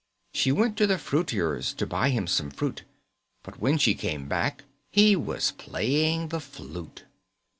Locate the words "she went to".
0.33-0.87